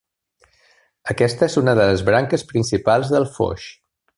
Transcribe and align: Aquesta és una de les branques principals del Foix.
Aquesta 1.13 1.45
és 1.53 1.57
una 1.61 1.75
de 1.81 1.85
les 1.91 2.03
branques 2.09 2.47
principals 2.53 3.13
del 3.17 3.29
Foix. 3.37 3.69